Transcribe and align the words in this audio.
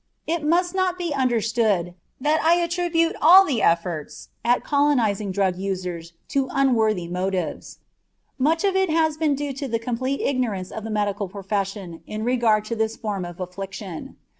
It 0.25 0.43
must 0.43 0.73
not 0.73 0.97
be 0.97 1.13
understood 1.13 1.93
that 2.19 2.41
I 2.43 2.55
attribute 2.55 3.15
all 3.21 3.45
the 3.45 3.61
efforts 3.61 4.29
at 4.43 4.63
colonizing 4.63 5.31
drug 5.31 5.57
users 5.57 6.13
to 6.29 6.49
unworthy 6.49 7.07
motives. 7.07 7.77
Much 8.39 8.63
of 8.63 8.75
it 8.75 8.89
has 8.89 9.15
been 9.15 9.35
due 9.35 9.53
to 9.53 9.67
the 9.67 9.77
complete 9.77 10.19
ignorance 10.19 10.71
of 10.71 10.83
the 10.85 10.89
medical 10.89 11.29
profession 11.29 12.01
in 12.07 12.23
regard 12.23 12.65
to 12.65 12.75
this 12.75 12.95
form 12.97 13.23
of 13.23 13.39
affliction. 13.39 14.17